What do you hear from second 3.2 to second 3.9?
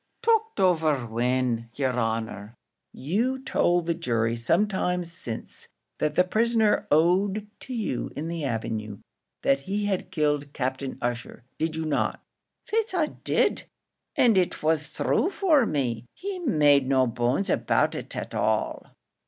told